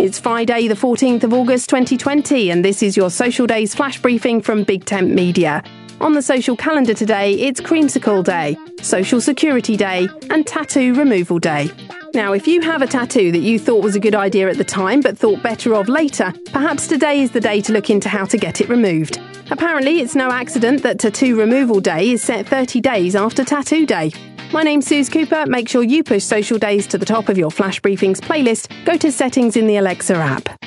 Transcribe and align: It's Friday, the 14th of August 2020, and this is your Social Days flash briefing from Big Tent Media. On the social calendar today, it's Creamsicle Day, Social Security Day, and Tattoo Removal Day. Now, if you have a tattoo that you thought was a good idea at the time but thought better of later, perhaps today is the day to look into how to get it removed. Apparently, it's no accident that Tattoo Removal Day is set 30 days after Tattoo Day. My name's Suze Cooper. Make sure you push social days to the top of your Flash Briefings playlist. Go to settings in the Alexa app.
It's 0.00 0.18
Friday, 0.18 0.66
the 0.66 0.74
14th 0.74 1.24
of 1.24 1.34
August 1.34 1.68
2020, 1.68 2.48
and 2.48 2.64
this 2.64 2.82
is 2.82 2.96
your 2.96 3.10
Social 3.10 3.46
Days 3.46 3.74
flash 3.74 4.00
briefing 4.00 4.40
from 4.40 4.64
Big 4.64 4.86
Tent 4.86 5.12
Media. 5.12 5.62
On 6.00 6.14
the 6.14 6.22
social 6.22 6.56
calendar 6.56 6.94
today, 6.94 7.34
it's 7.34 7.60
Creamsicle 7.60 8.24
Day, 8.24 8.56
Social 8.80 9.20
Security 9.20 9.76
Day, 9.76 10.08
and 10.30 10.46
Tattoo 10.46 10.94
Removal 10.94 11.38
Day. 11.38 11.70
Now, 12.14 12.32
if 12.32 12.48
you 12.48 12.62
have 12.62 12.80
a 12.80 12.86
tattoo 12.86 13.30
that 13.30 13.40
you 13.40 13.58
thought 13.58 13.84
was 13.84 13.94
a 13.94 14.00
good 14.00 14.14
idea 14.14 14.48
at 14.48 14.56
the 14.56 14.64
time 14.64 15.02
but 15.02 15.18
thought 15.18 15.42
better 15.42 15.74
of 15.74 15.86
later, 15.86 16.32
perhaps 16.46 16.86
today 16.86 17.20
is 17.20 17.32
the 17.32 17.40
day 17.40 17.60
to 17.60 17.74
look 17.74 17.90
into 17.90 18.08
how 18.08 18.24
to 18.24 18.38
get 18.38 18.62
it 18.62 18.70
removed. 18.70 19.20
Apparently, 19.50 20.00
it's 20.00 20.14
no 20.14 20.30
accident 20.30 20.82
that 20.82 20.98
Tattoo 20.98 21.38
Removal 21.38 21.78
Day 21.78 22.12
is 22.12 22.22
set 22.22 22.46
30 22.46 22.80
days 22.80 23.14
after 23.14 23.44
Tattoo 23.44 23.84
Day. 23.84 24.12
My 24.52 24.64
name's 24.64 24.88
Suze 24.88 25.08
Cooper. 25.08 25.46
Make 25.46 25.68
sure 25.68 25.84
you 25.84 26.02
push 26.02 26.24
social 26.24 26.58
days 26.58 26.88
to 26.88 26.98
the 26.98 27.06
top 27.06 27.28
of 27.28 27.38
your 27.38 27.52
Flash 27.52 27.80
Briefings 27.80 28.18
playlist. 28.18 28.68
Go 28.84 28.96
to 28.96 29.12
settings 29.12 29.56
in 29.56 29.68
the 29.68 29.76
Alexa 29.76 30.16
app. 30.16 30.59